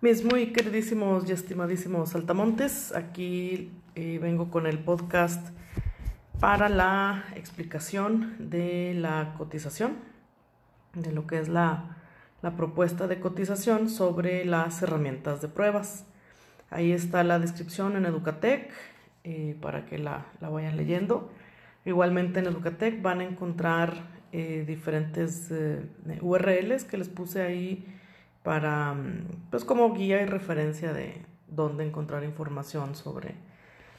[0.00, 5.48] Mis muy queridísimos y estimadísimos saltamontes, aquí eh, vengo con el podcast
[6.38, 9.96] para la explicación de la cotización,
[10.94, 11.96] de lo que es la,
[12.56, 16.04] propuesta de cotización sobre las herramientas de pruebas.
[16.70, 18.70] Ahí está la descripción en Educatec
[19.28, 21.28] eh, para que la, vayan leyendo.
[21.84, 23.94] Igualmente en Educatec van a encontrar
[24.32, 25.52] eh, diferentes
[26.20, 27.84] URLs que les puse ahí
[28.42, 33.34] para, mm, pues como guía y referencia de dónde encontrar información sobre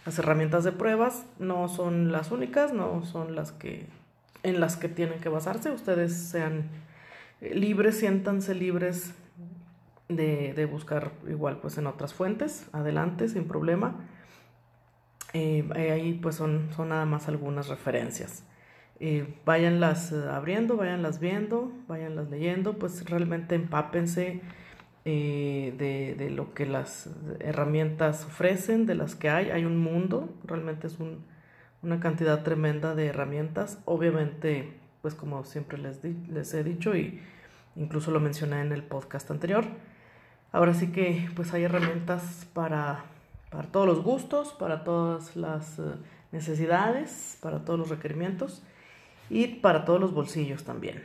[0.06, 1.26] las herramientas de pruebas.
[1.40, 3.86] No son las únicas, no son las que
[4.44, 5.70] en las que tienen que basarse.
[5.72, 6.70] Ustedes sean
[7.42, 9.14] eh, libres, siéntanse libres
[10.08, 13.96] de, buscar igual pues en otras fuentes, adelante, sin problema.
[15.34, 18.44] Eh, ahí pues son, son nada más algunas referencias
[19.00, 24.42] eh, váyanlas eh, abriendo, váyanlas viendo, váyanlas leyendo, pues realmente empápense
[25.06, 29.52] eh, de, de, lo que las herramientas ofrecen, de las que hay.
[29.52, 31.24] Hay un mundo, realmente es un,
[31.84, 33.80] una cantidad tremenda de herramientas.
[33.86, 34.74] Obviamente,
[35.04, 37.22] pues como siempre les, les he dicho y
[37.76, 39.66] incluso lo mencioné en el podcast anterior.
[40.52, 43.06] Ahora sí que pues hay herramientas para,
[43.50, 45.84] para todos los gustos, para todas las eh,
[46.32, 48.64] necesidades, para todos los requerimientos
[49.30, 51.04] y para todos los bolsillos también.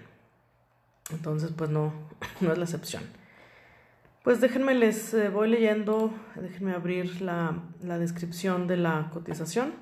[1.10, 1.92] Entonces, pues no,
[2.40, 3.02] no es la excepción.
[4.22, 9.74] Pues déjenme, les eh, voy leyendo, déjenme abrir la, la, descripción de la cotización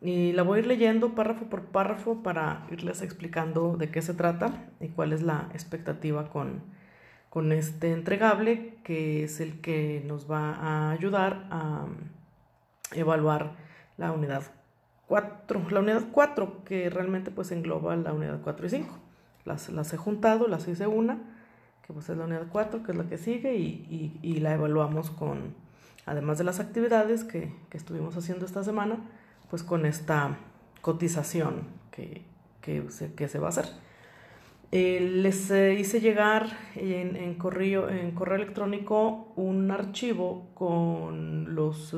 [0.00, 4.14] y la voy a ir leyendo párrafo por párrafo para irles explicando de qué se
[4.14, 6.60] trata y cuál es la expectativa con,
[7.32, 11.86] con este entregable que es el que nos va a ayudar a
[12.92, 13.52] evaluar
[13.96, 14.42] la unidad
[15.70, 18.98] la unidad 4, que realmente pues engloba la unidad 4 y 5.
[19.46, 21.18] Las, las he juntado, las hice una,
[21.86, 25.10] que pues es la unidad 4, que es la que sigue, y, y, la evaluamos
[25.10, 25.54] con,
[26.06, 28.98] además de las actividades que, que, estuvimos haciendo esta semana,
[29.50, 30.36] pues con esta
[30.80, 32.22] cotización que,
[32.60, 33.66] que, se, que se va a hacer.
[34.74, 36.46] Eh, les eh, hice llegar
[36.76, 41.94] en, correo, en correo electrónico un archivo con los...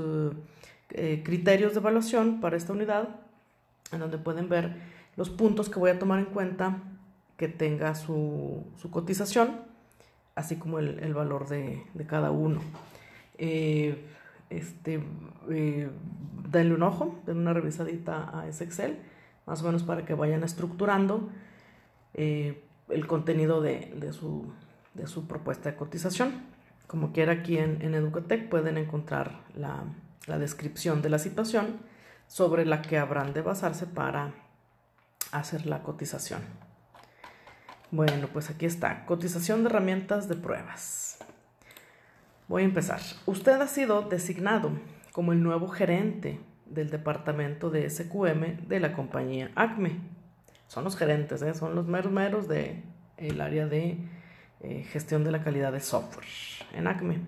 [0.97, 3.09] Eh, criterios de evaluación para esta unidad,
[3.91, 4.77] en donde pueden ver
[5.17, 6.85] los puntos que voy a tomar en cuenta
[7.37, 9.63] que tenga su, cotización,
[10.37, 12.61] así como el, valor de, cada uno.
[13.39, 15.03] Este,
[15.49, 18.99] denle un ojo, denle una revisadita a ese Excel,
[19.47, 21.29] más o menos para que vayan estructurando
[22.89, 24.53] el contenido de, su,
[24.95, 26.43] de, su, propuesta de cotización.
[26.87, 29.85] Como quiera, aquí en, en Educatec pueden encontrar la,
[30.27, 31.79] la descripción de la situación
[32.27, 34.33] sobre la que habrán de basarse para
[35.33, 36.41] hacer la cotización.
[37.91, 41.19] Bueno, pues aquí está, cotización de herramientas de pruebas.
[42.49, 43.01] Voy a empezar.
[43.27, 44.73] Usted ha sido designado
[45.13, 50.01] como el nuevo gerente del departamento de SQM de la compañía ACME.
[50.69, 51.55] Son los gerentes, ¿eh?
[51.55, 52.83] son los meros meros del
[53.17, 53.99] el área de
[54.61, 56.27] eh, gestión de la calidad de software
[56.73, 57.21] en ACME.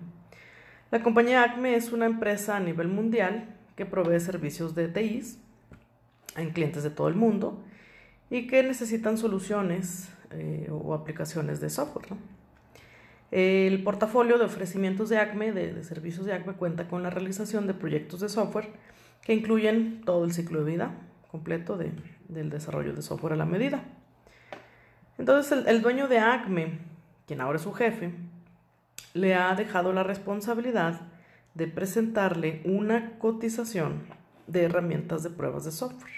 [0.91, 5.39] La compañía ACME es una empresa a nivel mundial que provee servicios de TIs
[6.35, 7.63] en clientes de todo el mundo
[8.29, 12.07] y que necesitan soluciones eh, o aplicaciones de software.
[13.31, 17.73] El portafolio de ofrecimientos de ACME, de, servicios de ACME, cuenta con la realización de
[17.73, 18.69] proyectos de software
[19.21, 20.91] que incluyen todo el ciclo de vida
[21.29, 21.77] completo
[22.27, 23.83] del desarrollo de software a la medida.
[25.17, 26.79] Entonces el, dueño de ACME,
[27.25, 28.13] quien ahora es su jefe,
[29.13, 31.01] le ha dejado la responsabilidad
[31.55, 34.03] de presentarle una cotización
[34.45, 36.11] de herramientas de pruebas de software,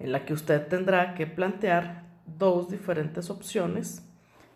[0.00, 4.02] en la que usted tendrá que plantear dos diferentes opciones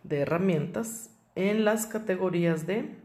[0.02, 2.96] de herramientas en las categorías de,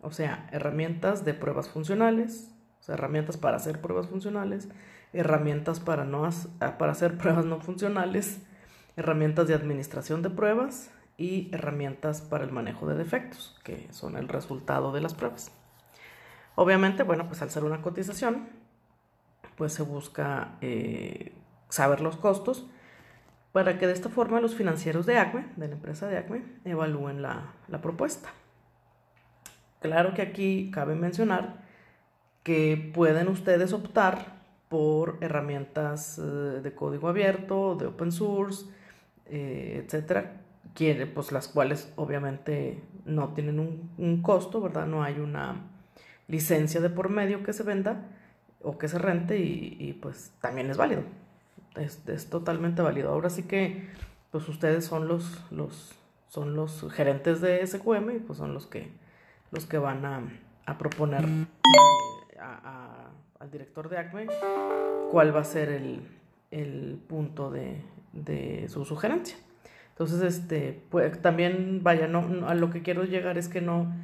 [0.00, 2.53] o sea, herramientas de pruebas funcionales,
[2.88, 4.68] o herramientas para hacer pruebas funcionales,
[5.12, 6.28] herramientas para, no,
[6.78, 8.40] para hacer pruebas no funcionales,
[8.96, 14.28] herramientas de administración de pruebas y herramientas para el manejo de defectos, que son el
[14.28, 15.52] resultado de las pruebas.
[16.56, 18.48] Obviamente, bueno, pues al ser una cotización,
[19.56, 21.32] pues se busca eh,
[21.68, 22.66] saber los costos
[23.52, 27.22] para que de esta forma los financieros de ACME, de la empresa de ACME, evalúen
[27.22, 28.30] la, propuesta.
[29.80, 31.63] Claro que aquí cabe mencionar
[32.44, 34.34] que pueden ustedes optar
[34.68, 38.66] por herramientas eh, de código abierto, de open source,
[39.26, 40.42] eh, etcétera,
[40.74, 44.86] quiere, pues las cuales obviamente no tienen un, costo, ¿verdad?
[44.86, 45.56] No hay una
[46.28, 48.10] licencia de por medio que se venda,
[48.62, 51.02] o que se rente y, pues también es válido.
[51.76, 53.10] Es, totalmente válido.
[53.10, 53.88] Ahora sí que
[54.30, 55.44] pues ustedes son los,
[56.28, 58.90] son los gerentes de SQM y pues son los que,
[59.50, 61.24] los que van a proponer
[63.38, 64.26] al director de ACME
[65.10, 66.00] cuál va a ser el,
[66.50, 67.82] el punto de,
[68.12, 69.36] de, su sugerencia.
[69.90, 73.94] Entonces, este, pues también, vaya, no, a lo que quiero llegar es que no,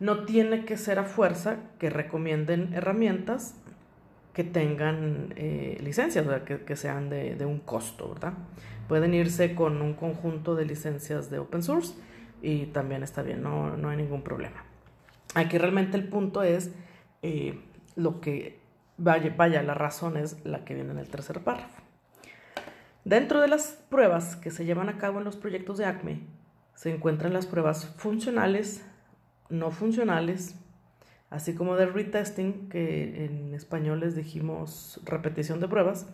[0.00, 3.54] no tiene que ser a fuerza que recomienden herramientas
[4.32, 8.34] que tengan eh, licencias, Que, que, sean de, de, un costo, ¿verdad?
[8.88, 11.94] Pueden irse con un conjunto de licencias de open source
[12.42, 14.64] y también está bien, no, no hay ningún problema.
[15.34, 16.70] Aquí realmente el punto es
[17.22, 17.58] eh,
[17.96, 18.60] lo que,
[18.98, 21.82] vaya, vaya, la razón es la que viene en el tercer párrafo.
[23.04, 26.20] Dentro de las pruebas que se llevan a cabo en los proyectos de ACME,
[26.74, 28.84] se encuentran las pruebas funcionales,
[29.48, 30.56] no funcionales,
[31.30, 36.06] así como de retesting, que en español les dijimos repetición de pruebas,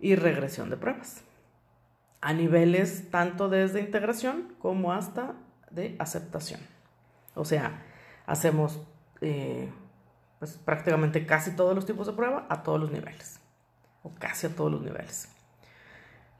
[0.00, 1.22] y regresión de pruebas,
[2.20, 5.34] a niveles tanto desde integración como hasta
[5.70, 6.60] de aceptación.
[7.34, 7.82] O sea,
[8.26, 8.82] hacemos
[9.20, 9.70] eh,
[10.40, 13.38] pues, prácticamente casi todos los tipos de prueba a todos los niveles,
[14.02, 15.28] o casi a todos los niveles.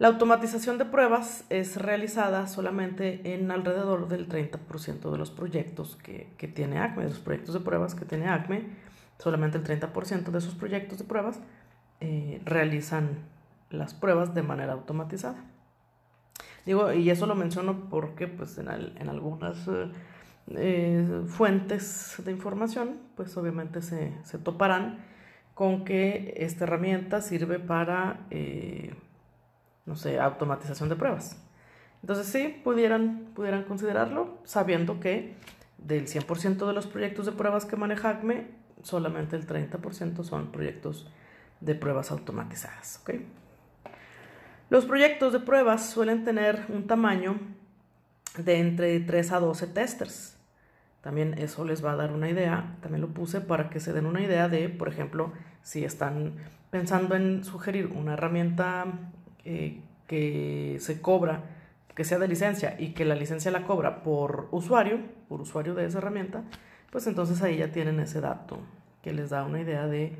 [0.00, 6.48] La automatización de pruebas es realizada solamente en alrededor del 30% de los proyectos que,
[6.48, 8.64] tiene ACME, de los proyectos de pruebas que tiene ACME,
[9.18, 11.38] solamente el 30% de esos proyectos de pruebas
[12.00, 13.18] eh, realizan
[13.68, 15.44] las pruebas de manera automatizada.
[16.64, 19.90] Digo, y eso lo menciono porque pues en, algunas eh,
[20.56, 24.98] eh, fuentes de información, pues obviamente se, toparán
[25.54, 28.26] con que esta herramienta sirve para
[29.90, 31.36] no sé, automatización de pruebas.
[32.02, 35.34] Entonces sí, pudieran, pudieran considerarlo, sabiendo que
[35.78, 38.46] del 100% de los proyectos de pruebas que maneja ACME,
[38.82, 41.10] solamente el 30% son proyectos
[41.60, 43.02] de pruebas automatizadas.
[44.70, 47.38] Los proyectos de pruebas suelen tener un tamaño
[48.36, 50.36] de entre 3 a 12 testers.
[51.00, 54.06] También eso les va a dar una idea, también lo puse para que se den
[54.06, 55.32] una idea de, por ejemplo,
[55.62, 56.34] si están
[56.70, 58.86] pensando en sugerir una herramienta
[59.44, 61.44] eh, que se cobra,
[61.94, 64.98] que sea de licencia y que la licencia la cobra por usuario,
[65.28, 66.42] por usuario de esa herramienta,
[66.90, 68.58] pues entonces ahí ya tienen ese dato
[69.02, 70.12] que les da una idea de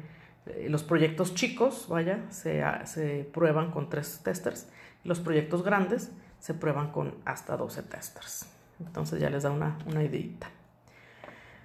[0.46, 4.68] eh, los proyectos chicos, vaya, se, se, prueban con tres testers,
[5.04, 6.10] los proyectos grandes
[6.40, 8.46] se prueban con hasta 12 testers.
[8.80, 10.48] Entonces ya les da una, una ideita.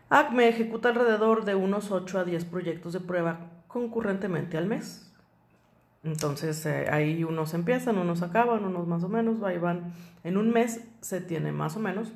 [0.09, 5.11] ACME ejecuta alrededor de unos 8 a 10 proyectos de prueba concurrentemente al mes.
[6.03, 9.93] Entonces eh, ahí unos empiezan, unos acaban, unos más o menos, ahí van.
[10.23, 12.11] En un mes se tiene más o menos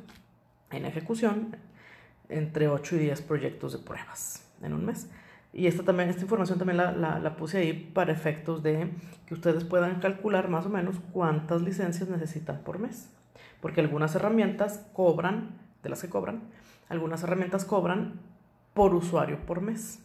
[0.69, 1.57] en ejecución
[2.27, 5.09] entre 8 y 10 proyectos de pruebas en un mes.
[5.51, 8.91] Y esta, también, esta información también la, la, puse ahí para efectos de
[9.25, 13.09] que ustedes puedan calcular más o menos cuántas licencias necesitan por mes.
[13.61, 16.43] Porque algunas herramientas cobran, de las que cobran,
[16.87, 18.19] algunas herramientas cobran
[18.73, 19.99] por usuario por mes.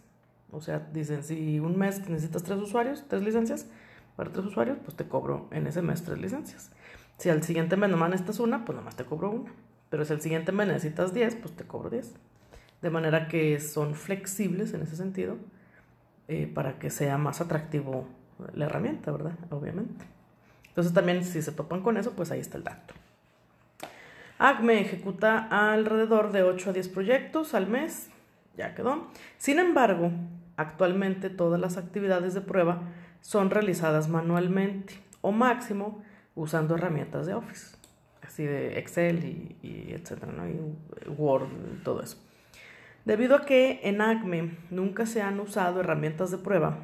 [0.50, 3.66] O sea, dicen, si un mes necesitas tres usuarios, tres licencias,
[4.16, 6.70] para tres usuarios, pues te cobro en ese mes tres licencias.
[7.18, 9.52] Si al siguiente mes nomás necesitas una, pues nomás te cobro una.
[9.90, 12.14] Pero si al siguiente mes necesitas diez, pues te cobro diez.
[12.84, 15.38] De manera que son flexibles en ese sentido
[16.28, 18.06] eh, para que sea más atractivo
[18.54, 19.32] la herramienta, ¿verdad?
[19.50, 20.04] Obviamente.
[20.68, 22.94] Entonces también si se topan con eso, pues ahí está el dato.
[24.38, 28.10] ACME ejecuta alrededor de 8 a 10 proyectos al mes.
[28.56, 29.08] Ya quedó.
[29.38, 30.12] Sin embargo,
[30.56, 32.82] Actualmente todas las actividades de prueba
[33.20, 36.02] son realizadas manualmente o máximo
[36.36, 37.76] usando herramientas de Office,
[38.22, 39.24] así de Excel
[39.62, 42.18] y, etcétera, y Word y todo eso.
[43.04, 46.78] Debido a que en ACME nunca se han usado herramientas de prueba,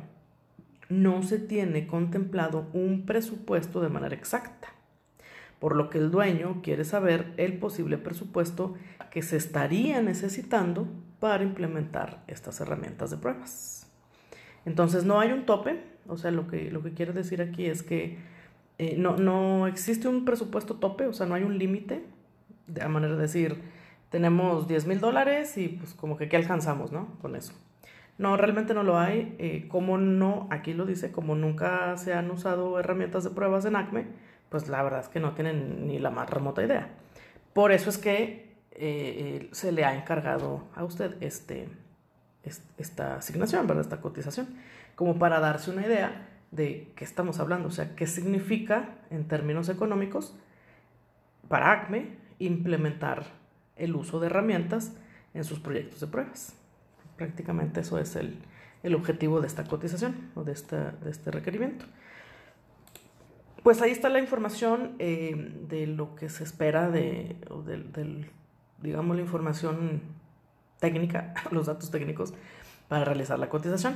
[0.90, 4.68] no se tiene contemplado un presupuesto de manera exacta,
[5.58, 8.74] por lo que el dueño quiere saber el posible presupuesto
[9.10, 10.88] que se estaría necesitando
[11.20, 13.86] para implementar estas herramientas de pruebas.
[14.66, 17.82] Entonces no hay un tope, o sea, lo que, lo que quiero decir aquí es
[17.82, 18.18] que
[18.78, 22.04] eh, no, no existe un presupuesto tope, o sea, no hay un límite,
[22.66, 23.56] de manera de decir,
[24.10, 27.16] tenemos 10 mil dólares y pues como que qué alcanzamos, ¿no?
[27.22, 27.54] Con eso.
[28.18, 29.34] No, realmente no lo hay.
[29.38, 33.76] Eh, como no, aquí lo dice, como nunca se han usado herramientas de pruebas en
[33.76, 34.06] ACME,
[34.50, 36.90] pues la verdad es que no tienen ni la más remota idea.
[37.54, 41.68] Por eso es que eh, se le ha encargado a usted este,
[42.76, 43.84] esta asignación, ¿verdad?
[43.84, 44.48] Esta cotización,
[44.96, 49.68] como para darse una idea de qué estamos hablando, o sea, qué significa en términos
[49.68, 50.36] económicos
[51.48, 53.39] para ACME implementar
[53.80, 54.92] el uso de herramientas
[55.34, 56.54] en sus proyectos de pruebas.
[57.16, 58.38] Prácticamente eso es el,
[58.82, 61.86] el objetivo de esta cotización o de, esta, de este requerimiento.
[63.62, 68.30] Pues ahí está la información eh, de lo que se espera de, del,
[68.80, 70.00] digamos, la información
[70.78, 72.32] técnica, los datos técnicos
[72.88, 73.94] para realizar la cotización.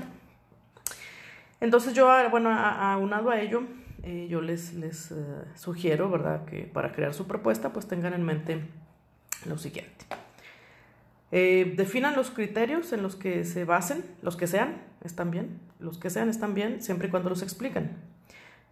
[1.60, 3.62] Entonces yo, ah, bueno, aunado a ello,
[4.02, 5.14] eh, yo les, les eh,
[5.54, 8.60] sugiero, ¿verdad?, que para crear su propuesta, pues tengan en mente
[9.46, 10.04] lo siguiente.
[11.30, 16.10] definan los criterios en los que se basen, los que sean, están bien, los que
[16.10, 17.96] sean están bien, siempre y cuando los explican.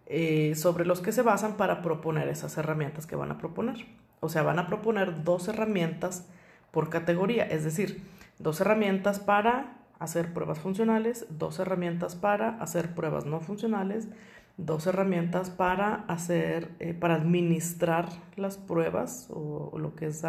[0.05, 3.85] Eh, sobre los que se basan para proponer esas herramientas que van a proponer.
[4.19, 6.27] O sea, van a proponer dos herramientas
[6.71, 8.03] por categoría, es decir,
[8.37, 14.07] dos herramientas para hacer pruebas funcionales, dos herramientas para hacer pruebas no funcionales,
[14.57, 20.23] dos herramientas para hacer, eh, para administrar las pruebas o, lo que es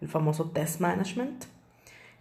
[0.00, 1.44] el famoso test management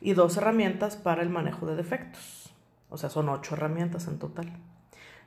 [0.02, 2.54] y dos herramientas para el manejo de defectos.
[2.90, 4.52] O sea, son ocho herramientas en total.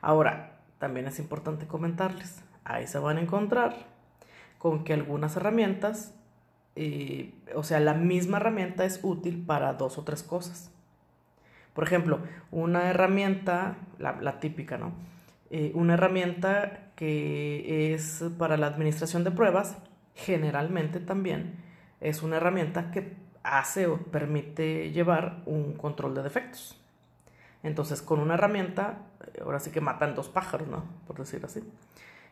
[0.00, 3.74] Ahora, también es importante comentarles, ahí se van a encontrar
[4.58, 6.14] con que algunas herramientas,
[6.76, 10.70] eh, o sea, la misma herramienta es útil para dos o tres cosas.
[11.74, 12.20] Por ejemplo,
[12.50, 14.92] una herramienta, la, típica, ¿no?
[15.50, 19.76] Eh, una herramienta que es para la administración de pruebas,
[20.14, 21.56] generalmente también
[22.00, 26.80] es una herramienta que hace o permite llevar un control de defectos.
[27.62, 28.98] Entonces, con una herramienta,
[29.34, 30.84] eh, ahora sí que matan dos pájaros, ¿no?
[31.06, 31.62] Por decir así.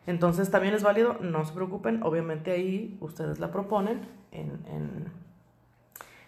[0.06, 5.10] Entonces, también es válido, no se preocupen, obviamente ahí ustedes la proponen en,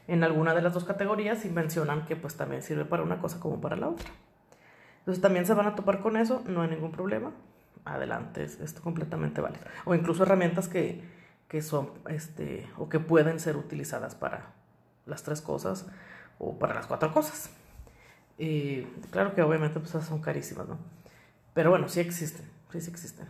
[0.09, 3.39] en, alguna de las dos categorías y mencionan que pues también sirve para una cosa
[3.39, 4.09] como para la otra.
[5.07, 7.31] Entonces, también se van a topar con eso, no hay ningún problema.
[7.85, 9.65] Adelante, es, es completamente válido.
[9.85, 11.05] O incluso herramientas que,
[11.49, 14.53] que son, este, o que pueden ser utilizadas para
[15.07, 15.87] las tres cosas
[16.39, 17.51] o para las cuatro cosas.
[19.11, 20.79] Claro que obviamente pues son carísimas, ¿no?
[21.55, 23.27] Pero bueno, sí existen, sí, sí existen.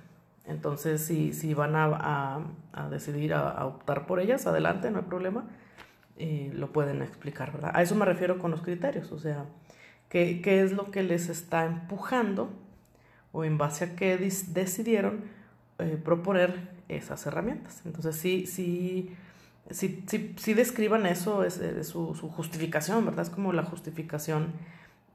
[0.47, 2.41] Entonces, si, si van a,
[2.73, 5.45] a, decidir a, optar por ellas, adelante, no hay problema.
[6.17, 7.73] Y lo pueden explicar, ¿verdad?
[7.75, 9.45] A eso me refiero con los criterios, o sea,
[10.09, 12.51] qué, qué es lo que les está empujando
[13.33, 15.25] o en base a qué decidieron
[15.79, 17.83] eh, proponer esas herramientas.
[17.85, 19.15] Entonces, sí, sí,
[19.71, 20.05] sí,
[20.37, 23.23] sí, describan eso, es, es su, su, justificación, ¿verdad?
[23.23, 24.53] Es como la justificación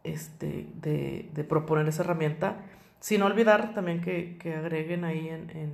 [0.04, 2.58] este, de, de, proponer esa herramienta,
[3.00, 5.72] sin olvidar también que, que agreguen ahí en, en,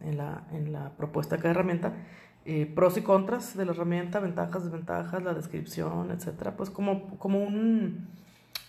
[0.00, 1.94] en, la, en, la, propuesta de cada herramienta
[2.46, 7.42] eh, pros y contras de la herramienta, ventajas, desventajas, la descripción, etcétera, pues como, como,
[7.42, 8.08] un,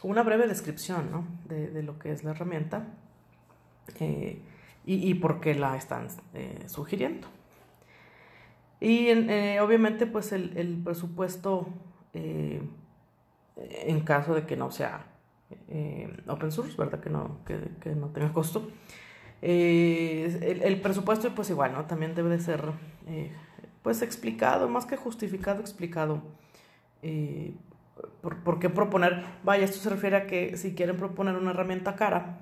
[0.03, 1.27] una breve descripción ¿no?
[1.47, 2.87] de, de, lo que es la herramienta
[3.99, 4.41] eh,
[4.85, 7.27] y, y, por qué la están eh, sugiriendo.
[8.79, 9.11] Y
[9.59, 11.69] obviamente pues el, el presupuesto
[12.13, 15.05] en caso de que no sea
[15.67, 16.99] eh, open source, ¿verdad?
[16.99, 18.69] Que no, que, no tenga costo.
[19.41, 21.85] Eh, el, presupuesto, pues igual, ¿no?
[21.85, 22.63] También debe de ser,
[23.07, 23.31] eh,
[23.81, 26.21] pues explicado, más que justificado, explicado.
[28.43, 29.23] Por, qué proponer?
[29.43, 32.39] Vaya, esto se refiere a que si quieren proponer una herramienta cara,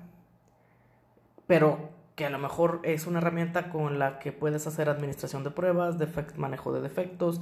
[1.46, 5.50] pero que a lo mejor es una herramienta con la que puedes hacer administración de
[5.50, 5.96] pruebas,
[6.36, 7.40] manejo de defectos,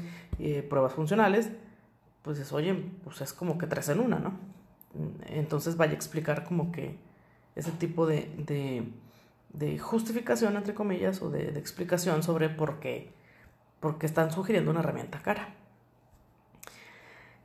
[0.69, 1.51] pruebas funcionales,
[2.23, 2.75] pues es, oye,
[3.05, 4.39] pues es como que tres en una, ¿no?
[5.27, 6.97] Entonces vaya a explicar como que
[7.55, 8.31] ese tipo de,
[9.53, 13.13] de, justificación, entre comillas, o de, explicación sobre por qué,
[13.81, 15.55] por están sugiriendo una herramienta cara.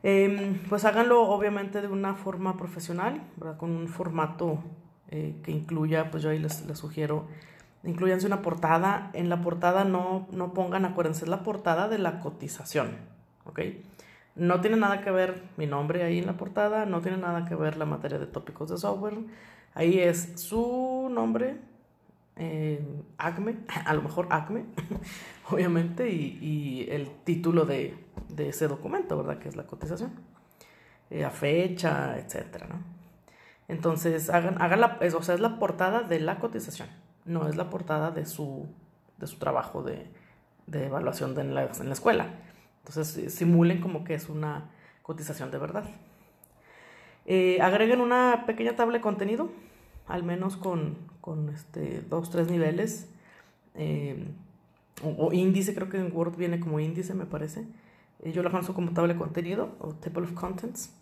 [0.03, 3.21] Em, pues háganlo obviamente de una forma profesional,
[3.57, 4.61] con un formato
[5.09, 7.25] eh, que incluya, pues yo ahí les, les, sugiero,
[7.83, 9.09] incluyanse una portada.
[9.13, 12.97] En la portada no, no pongan, acuérdense, es la portada de la cotización,
[13.45, 13.61] ¿ok?
[14.35, 17.55] No tiene nada que ver mi nombre ahí en la portada, no tiene nada que
[17.55, 19.19] ver la materia de tópicos de software.
[19.73, 21.59] Ahí es su nombre,
[22.35, 22.83] eh,
[23.17, 24.65] ACME, a lo mejor ACME,
[25.49, 27.95] obviamente, y, el título de,
[28.37, 29.39] ese documento, ¿verdad?
[29.39, 30.11] Que es la cotización.
[31.09, 32.83] Eh, la fecha, etcétera, ¿no?
[33.67, 36.89] Entonces, hagan, hagan la, o sea, es la portada de la cotización,
[37.25, 38.67] no es la portada de su,
[39.17, 40.07] de su trabajo de,
[40.71, 42.27] evaluación en la escuela.
[42.85, 44.69] Entonces eh, simulen como que es una
[45.01, 45.85] cotización de verdad.
[47.25, 49.49] Eh, agreguen una pequeña tabla de contenido,
[50.07, 53.09] al menos con, con este, dos, tres niveles.
[53.75, 54.27] Eh,
[55.03, 57.65] o, índice, creo que en Word viene como índice, me parece.
[58.23, 60.93] yo lo conozco como tabla de contenido o table of contents.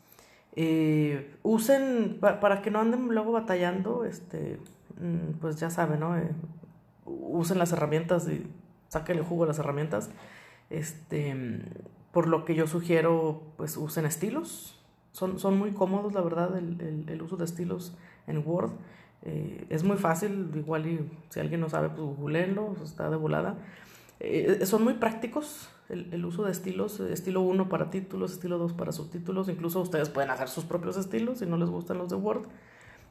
[1.43, 4.59] usen, para que no anden luego batallando, este,
[4.99, 6.15] mm, pues ya saben, ¿no?
[7.05, 8.47] usen las herramientas y
[8.87, 10.09] saquen el jugo a las herramientas.
[10.69, 11.35] Este,
[12.11, 14.77] por lo que yo sugiero, pues usen estilos,
[15.11, 17.93] Son, son muy cómodos, la verdad, el, uso de estilos
[18.27, 18.71] en Word.
[19.23, 23.55] Eh, es muy fácil, igual y si alguien no sabe, pues googleenlo, está de volada.
[24.19, 28.91] Eh, son muy prácticos el, uso de estilos, estilo 1 para títulos, estilo 2 para
[28.91, 32.47] subtítulos, incluso ustedes pueden hacer sus propios estilos si no les gustan los de Word,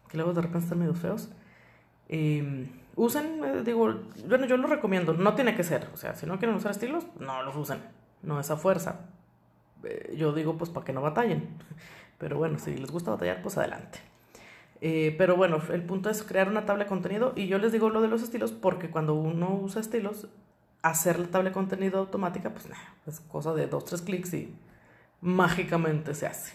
[0.08, 1.30] que luego de repente están medio feos.
[2.08, 3.94] Eh, usen, eh, digo,
[4.26, 7.06] bueno, yo lo recomiendo, no tiene que ser, o sea, si no quieren usar estilos,
[7.18, 7.80] no los usen,
[8.22, 9.00] no esa fuerza.
[9.84, 11.48] Eh, yo digo, pues para que no batallen,
[12.18, 13.98] pero bueno, si les gusta batallar, pues adelante.
[14.80, 17.90] Eh, pero bueno, el punto es crear una tabla de contenido y yo les digo
[17.90, 20.28] lo de los estilos porque cuando uno usa estilos,
[20.82, 24.54] hacer la tabla de contenido automática, pues nada, es cosa de dos, tres clics y
[25.20, 26.54] mágicamente se hace.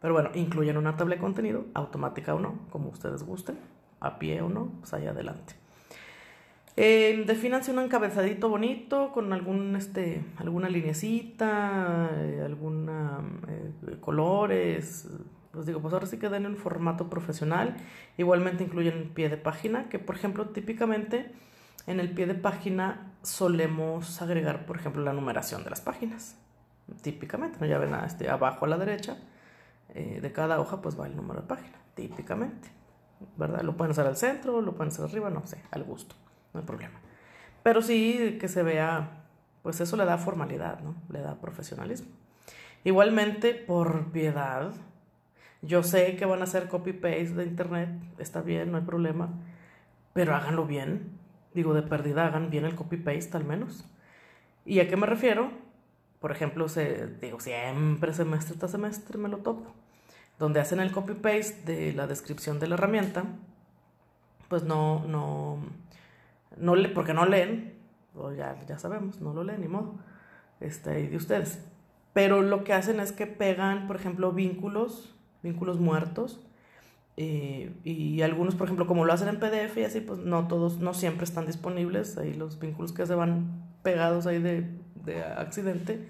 [0.00, 3.58] Pero bueno, incluyen una tabla de contenido, automática o no, como ustedes gusten
[4.00, 5.54] a pie o no, pues ahí adelante.
[6.76, 13.18] Eh, defínanse un encabezadito bonito con algún, este, alguna linecita, eh, alguna
[13.48, 15.08] eh, colores.
[15.58, 17.74] Pues digo, pues ahora sí que den un formato profesional.
[18.16, 21.32] Igualmente incluyen pie de página, que por ejemplo típicamente
[21.88, 26.36] en el pie de página solemos agregar, por ejemplo, la numeración de las páginas.
[27.02, 27.66] Típicamente, ¿no?
[27.66, 29.16] ya ven este, abajo a la derecha
[29.96, 32.68] eh, de cada hoja, pues va el número de página, típicamente.
[33.36, 33.62] ¿verdad?
[33.62, 36.14] Lo pueden hacer al centro, lo pueden hacer arriba, no sé, al gusto,
[36.54, 37.00] no hay problema.
[37.64, 39.24] Pero sí que se vea,
[39.64, 40.94] pues eso le da formalidad, ¿no?
[41.08, 42.12] Le da profesionalismo.
[42.84, 44.72] Igualmente, por piedad,
[45.62, 49.30] yo sé que van a hacer copy-paste de internet, está bien, no hay problema,
[50.12, 51.18] pero háganlo bien.
[51.54, 53.84] Digo, de pérdida, hagan bien el copy-paste al menos.
[54.64, 55.50] ¿Y a qué me refiero?
[56.20, 59.74] Por ejemplo, se, digo, siempre semestre tras semestre me lo topo
[60.38, 63.24] donde hacen el copy-paste de la descripción de la herramienta,
[64.48, 65.58] pues no, no,
[66.56, 67.74] no le, porque no leen,
[68.14, 69.96] o ya, ya sabemos, no lo leen, ni modo,
[70.60, 71.64] este, de ustedes.
[72.12, 76.40] Pero lo que hacen es que pegan, por ejemplo, vínculos, vínculos muertos,
[77.16, 80.78] eh, y algunos, por ejemplo, como lo hacen en PDF y así, pues no todos,
[80.78, 84.68] no siempre están disponibles, ahí los vínculos que se van pegados ahí de,
[85.04, 86.06] de accidente,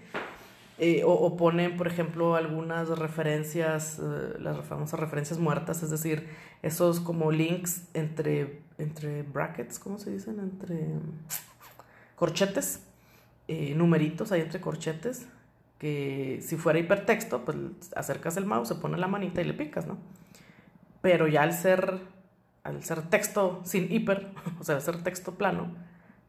[0.80, 6.28] eh, o, ponen, por ejemplo, algunas referencias, eh, las famosas referencias muertas, es decir,
[6.62, 10.38] esos como links entre, entre brackets, ¿cómo se dicen?
[10.38, 10.90] Entre
[12.14, 12.84] corchetes,
[13.48, 15.26] eh, numeritos ahí entre corchetes,
[15.78, 17.56] que si fuera hipertexto, pues
[17.94, 19.98] acercas el mouse, se pone la manita y le picas, ¿no?
[21.00, 22.00] Pero ya al ser,
[22.64, 24.28] al ser texto sin hiper,
[24.60, 25.72] o sea, al ser texto plano,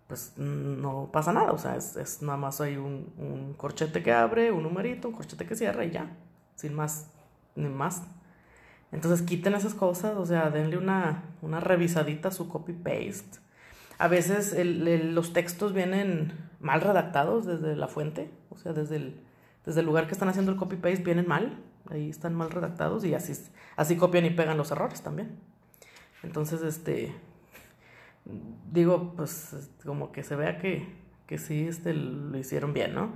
[0.08, 4.64] pues no pasa nada, o sea, es, nada más hay un, corchete que abre, un
[4.64, 6.16] numerito, un corchete que cierra y ya,
[6.56, 7.12] sin más,
[7.56, 8.04] ni más.
[8.92, 13.40] Entonces quiten esas cosas, o sea, denle una, una revisadita a su copy-paste.
[14.00, 19.22] A veces los textos vienen mal redactados desde la fuente, o sea, desde el,
[19.70, 21.60] desde el lugar que están haciendo el copy-paste vienen mal,
[21.92, 25.38] ahí están mal redactados y así, copian y pegan los errores también.
[26.24, 27.14] Entonces, este,
[28.72, 30.88] digo, pues como que se vea que,
[31.28, 33.14] que sí este, lo hicieron bien, ¿no?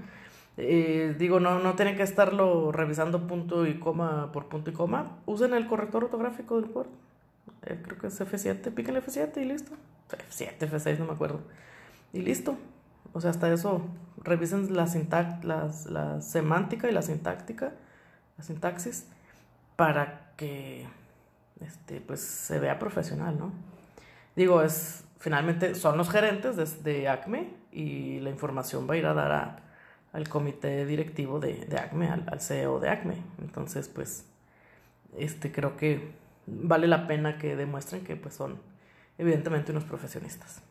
[0.57, 5.17] Eh, digo, no, no tienen que estarlo revisando punto y coma por punto y coma.
[5.25, 6.89] Usen el corrector ortográfico del Word.
[7.63, 8.71] Eh, creo que es F7.
[8.71, 9.71] Piquen F7 y listo.
[10.11, 11.41] F7, F6, no me acuerdo.
[12.13, 12.59] Y listo.
[13.11, 13.81] O sea, hasta eso,
[14.23, 17.73] revisen la, sintax, la semántica y la sintáctica,
[18.37, 19.07] la sintaxis,
[19.75, 20.87] para que
[21.61, 23.51] este, pues, se vea profesional, ¿no?
[24.35, 29.13] Digo, es finalmente son los gerentes de, ACME y la información va a ir a
[29.13, 29.61] dar
[30.11, 33.15] al comité directivo de, ACME, al, CEO de ACME.
[33.41, 34.25] Entonces, pues,
[35.17, 36.11] este creo que
[36.45, 38.59] vale la pena que demuestren que pues son
[39.17, 40.61] evidentemente unos profesionistas.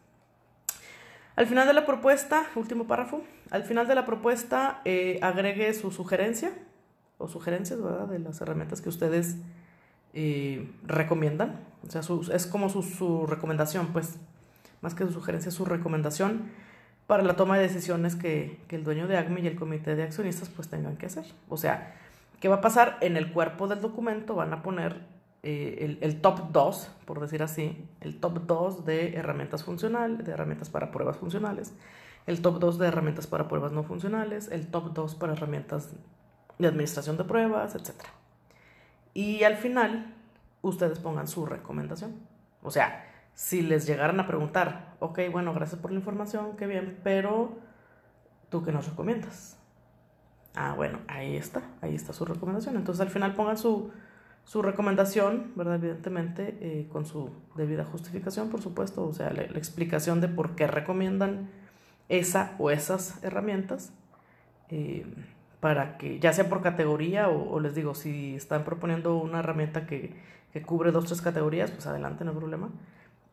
[1.43, 5.91] Al final de la propuesta, último párrafo, al final de la propuesta eh, agregue su
[5.91, 6.53] sugerencia
[7.19, 9.39] o sugerencias de las herramientas que ustedes
[10.15, 11.59] eh, recomiendan.
[11.85, 12.03] O sea,
[12.33, 14.19] es como su, su recomendación, pues
[14.83, 16.43] más que su sugerencia, su recomendación
[17.09, 20.49] para la toma de decisiones que, el dueño de ACME y el comité de accionistas
[20.49, 21.25] pues tengan que hacer.
[21.49, 21.97] O sea,
[22.39, 22.99] ¿qué va a pasar?
[23.01, 25.01] En el cuerpo del documento van a poner
[25.45, 30.71] eh, el, top 2, por decir así, el top 2 de herramientas funcionales, de herramientas
[30.71, 31.75] para pruebas funcionales,
[32.27, 35.91] el top 2 de herramientas para pruebas no funcionales, el top 2 para herramientas
[36.59, 37.91] de administración de pruebas, etc.
[39.15, 40.15] Y al final,
[40.63, 42.15] ustedes pongan su recomendación.
[42.63, 47.01] O sea, si les llegaran a preguntar, ok, bueno, gracias por la información, qué bien,
[47.03, 47.59] pero
[48.49, 49.59] ¿tú qué nos recomiendas?
[50.55, 52.77] Ah, bueno, ahí está, ahí está su recomendación.
[52.77, 53.91] Entonces al final pongan su,
[54.45, 55.77] su recomendación, ¿verdad?
[55.77, 60.67] Evidentemente, eh, con su debida justificación, por supuesto, o sea, la, explicación de por qué
[60.67, 61.51] recomiendan
[62.09, 63.93] esa o esas herramientas,
[64.69, 65.07] eh,
[65.61, 70.17] para que, ya sea por categoría o, les digo, si están proponiendo una herramienta que,
[70.53, 72.71] que, cubre dos, tres categorías, pues adelante, no hay problema.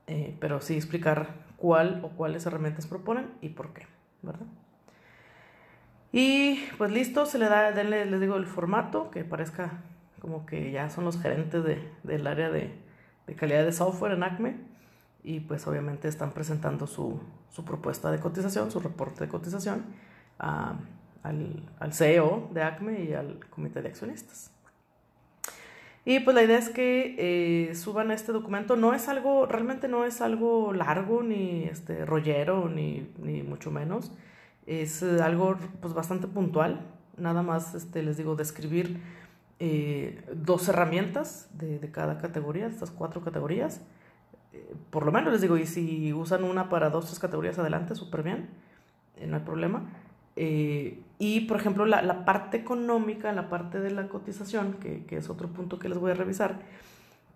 [0.06, 3.86] Eh, pero sí explicar cuál o cuáles herramientas proponen y por qué,
[4.24, 4.48] ¿verdad?
[6.12, 9.84] Y pues listo, se le da, denle, les digo, el formato, que parezca
[10.20, 12.72] como que ya son los gerentes de, del área de,
[13.28, 14.56] de, calidad de software en ACME.
[15.24, 19.84] Y pues obviamente están presentando su, su propuesta de cotización, su reporte de cotización
[20.40, 20.76] a,
[21.24, 24.52] al, al CEO de ACME y al comité de accionistas.
[26.06, 28.76] Y pues la idea es que eh, suban este documento.
[28.76, 34.12] No es algo, realmente no es algo largo, ni este, rollero, ni, ni mucho menos.
[34.66, 36.82] Es eh, algo pues bastante puntual.
[37.18, 39.00] Nada más este, les digo, describir
[39.60, 43.82] eh, dos herramientas de, de, cada categoría, estas cuatro categorías.
[44.90, 48.24] por lo menos les digo, y si usan una para dos, tres categorías adelante, súper
[48.24, 48.50] bien,
[49.28, 49.84] no hay problema.
[50.42, 55.18] Eh, y, por ejemplo, la, la, parte económica, la parte de la cotización, que, que,
[55.18, 56.60] es otro punto que les voy a revisar,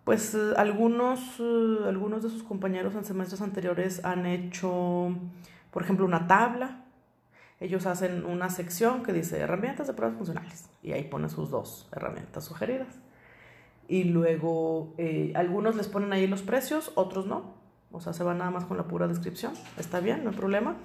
[0.06, 5.16] pues eh, algunos, eh, algunos de sus compañeros en semestres anteriores han hecho,
[5.72, 6.83] por ejemplo, una tabla.
[7.60, 11.88] Ellos hacen una sección que dice herramientas de pruebas funcionales y ahí ponen sus dos
[11.92, 13.00] herramientas sugeridas.
[13.88, 14.96] Y luego
[15.36, 17.54] algunos les ponen ahí los precios, otros no.
[17.92, 19.54] O sea, se van nada más con la pura descripción.
[19.78, 20.76] Está bien, no hay problema.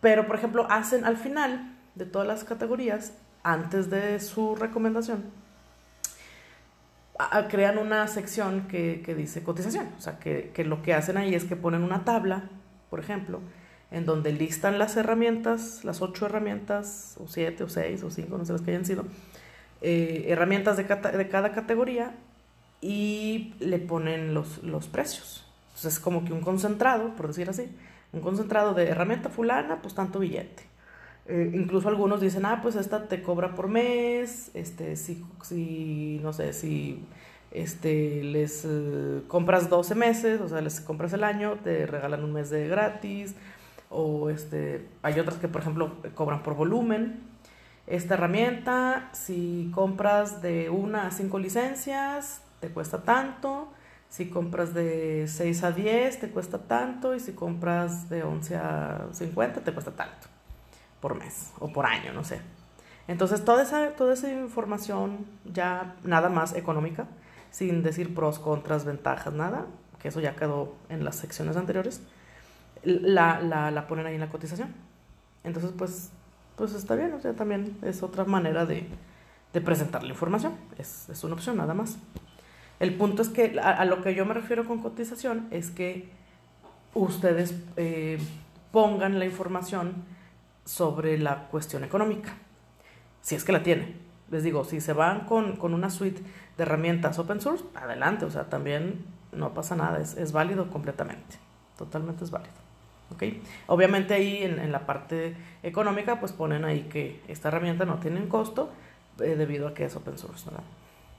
[0.00, 5.24] Pero, por ejemplo, hacen al final de todas las categorías, antes de su recomendación,
[7.48, 9.88] crean una sección que, que, dice cotización.
[9.96, 12.44] O sea, que, que, lo que hacen ahí es que ponen una tabla,
[12.90, 13.40] por ejemplo,
[13.94, 18.44] en donde listan las herramientas, las ocho herramientas, o siete, o seis, o cinco, no
[18.44, 19.04] sé las que hayan sido,
[19.82, 22.12] eh, herramientas de, de, cada categoría
[22.80, 25.46] y le ponen los, los precios.
[25.68, 27.70] Entonces es como que un concentrado, por decir así,
[28.12, 30.64] un concentrado de herramienta fulana, pues tanto billete.
[31.26, 36.32] Eh, incluso algunos dicen, ah, pues esta te cobra por mes, este, si, si no
[36.32, 37.04] sé, si
[37.52, 42.32] este, les eh, compras 12 meses, o sea, les compras el año, te regalan un
[42.32, 43.36] mes de gratis,
[43.94, 47.22] o este, hay otras que, por ejemplo, cobran por volumen.
[47.86, 53.68] Esta herramienta, si compras de una a cinco licencias, te cuesta tanto.
[54.08, 59.08] Si compras de 6 a 10 te cuesta tanto y si compras de 11 a
[59.10, 60.28] 50 te cuesta tanto
[61.00, 62.40] por mes o por año, no sé.
[63.08, 67.06] Entonces toda esa, toda esa información ya nada más económica,
[67.50, 69.66] sin decir pros, contras, ventajas, nada,
[70.00, 72.00] que eso ya quedó en las secciones anteriores,
[72.84, 74.68] la, la, la ponen ahí en la cotización.
[75.42, 76.10] Entonces pues,
[76.56, 78.86] pues está bien, o sea, también es otra manera de,
[79.52, 81.98] de presentar la información, es, es una opción nada más.
[82.80, 86.08] El punto es que a, lo que yo me refiero con cotización es que
[86.92, 88.18] ustedes eh,
[88.72, 89.94] pongan la información
[90.64, 92.34] sobre la cuestión económica,
[93.22, 94.02] si es que la tienen.
[94.30, 96.20] Les digo, si se van con, con una suite
[96.56, 101.36] de herramientas open source, adelante, o sea, también no pasa nada, es, es válido completamente,
[101.78, 102.63] totalmente es válido.
[103.10, 103.42] ¿Okay?
[103.66, 108.26] Obviamente ahí en, en, la parte económica, pues ponen ahí que esta herramienta no tiene
[108.28, 108.72] costo
[109.20, 110.64] eh, debido a que es open source, ¿verdad?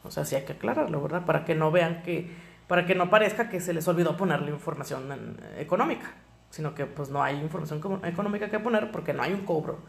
[0.03, 1.25] O sea, sí hay que aclararlo, ¿verdad?
[1.25, 2.29] Para que no vean que,
[2.67, 6.11] para que no parezca que se les olvidó ponerle información económica,
[6.51, 9.79] sino que pues no hay información económica que poner porque no hay un cobro,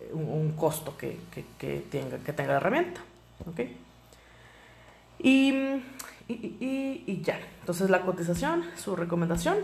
[0.00, 3.00] eh, un, costo que, que, que, tenga, que tenga la herramienta,
[3.46, 3.60] ¿ok?
[5.20, 5.50] Y,
[6.28, 9.58] y, y, y ya, entonces la cotización, su recomendación,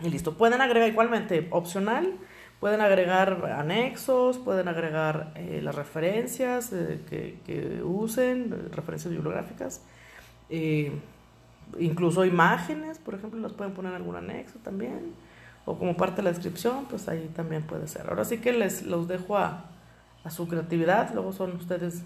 [0.00, 0.36] y listo.
[0.36, 2.18] Pueden agregar igualmente opcional,
[2.60, 9.80] Pueden agregar anexos, pueden agregar eh, las referencias eh, que, que, usen, referencias bibliográficas,
[10.50, 10.90] eh,
[11.78, 15.14] incluso imágenes, por ejemplo, las pueden poner en algún anexo también,
[15.66, 18.08] o como parte de la descripción, pues ahí también puede ser.
[18.08, 19.66] Ahora sí que les los dejo a,
[20.24, 22.02] a su creatividad, luego son ustedes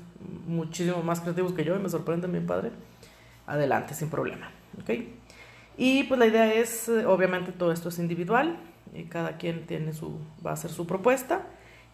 [0.47, 2.73] muchísimo más creativos que yo y me sorprenden bien padre.
[3.47, 4.51] Adelante, sin problema.
[4.83, 4.91] ¿ok?
[5.77, 8.57] Y pues la idea es, obviamente todo esto es individual,
[9.09, 11.43] cada quien tiene su, va a hacer su propuesta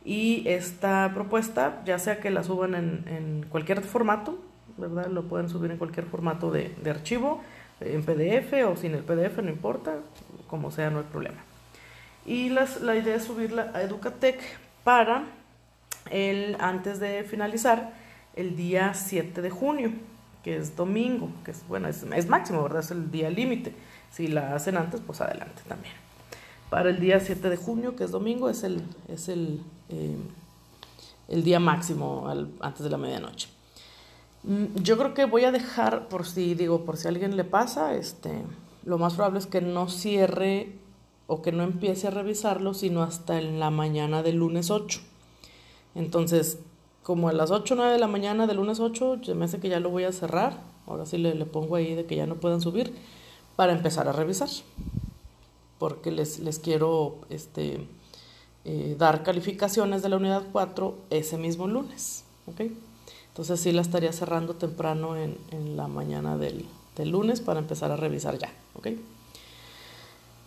[0.05, 4.38] y esta propuesta, ya sea que la suban en, en cualquier formato,
[4.77, 5.07] ¿verdad?
[5.07, 7.43] Lo pueden subir en cualquier formato de, de, archivo,
[7.81, 9.97] en PDF o sin el PDF, no importa,
[10.49, 11.38] como sea, no hay problema.
[12.27, 14.41] Y las, la idea es subirla a Educatec
[14.85, 15.25] para
[16.11, 17.93] el, antes de finalizar,
[18.35, 19.93] el día 7 de junio,
[20.42, 22.81] que es domingo, que es, bueno, es, es máximo, ¿verdad?
[22.81, 23.74] Es el día límite.
[24.11, 25.94] Si la hacen antes, pues adelante también
[26.70, 30.16] para el día 7 de junio, que es domingo, es el, es el, eh,
[31.29, 32.29] el día máximo
[32.61, 33.48] antes de la medianoche.
[34.42, 37.94] Mm, yo creo que voy a dejar, por si digo, por si alguien le pasa,
[37.94, 38.42] este,
[38.85, 40.72] lo más probable es que no cierre
[41.27, 45.01] o que no empiece a revisarlo, sino hasta en la mañana del lunes 8.
[45.94, 46.59] Entonces,
[47.09, 49.59] como a las 8 o 9 de la mañana del lunes 8, se me hace
[49.61, 50.61] que ya lo voy a cerrar.
[50.87, 52.92] Ahora sí le, le pongo ahí de que ya no puedan subir
[53.57, 54.51] para empezar a revisar.
[55.79, 57.88] Porque les, les quiero este,
[58.66, 62.25] eh, dar calificaciones de la unidad 4 ese mismo lunes.
[62.44, 62.71] ¿ok?
[63.29, 67.90] Entonces sí la estaría cerrando temprano en, en la mañana del, del, lunes para empezar
[67.90, 68.53] a revisar ya.
[68.75, 68.88] ¿ok?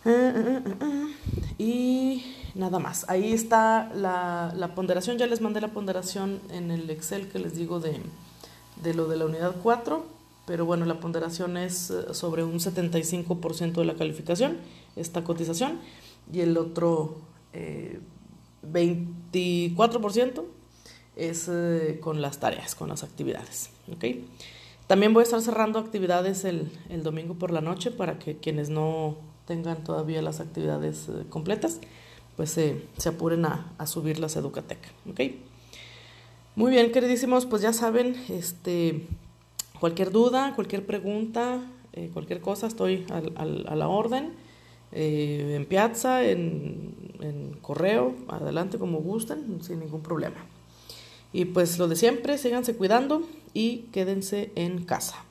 [0.04, 1.10] Uh, uh, uh,
[1.58, 3.04] y nada más.
[3.08, 5.18] Ahí está la, ponderación.
[5.18, 8.00] Ya les mandé la ponderación en el Excel que les digo de,
[8.82, 10.04] de lo de la unidad 4.
[10.46, 14.58] Pero bueno, la ponderación es eh, sobre un 75% de la calificación,
[14.96, 15.78] esta cotización.
[16.32, 17.16] Y el otro
[17.52, 18.00] eh,
[18.70, 20.44] 24%
[21.16, 23.70] es eh, con las tareas, con las actividades.
[23.94, 24.26] ¿okay?
[24.86, 28.68] También voy a estar cerrando actividades el, el domingo por la noche para que quienes
[28.68, 31.80] no tengan todavía las actividades eh, completas,
[32.36, 34.78] pues se apuren a, a subirlas a Educatec.
[35.10, 35.42] ¿okay?
[36.54, 39.06] Muy bien, queridísimos, pues ya saben, este,
[39.80, 44.34] cualquier duda, cualquier pregunta, eh, cualquier cosa, estoy a la orden.
[44.94, 50.36] Eh, en Piazza, en, en, correo, adelante como gusten, sin ningún problema.
[51.32, 53.22] Y pues lo de siempre, síganse cuidando
[53.54, 55.24] y quédense en casa.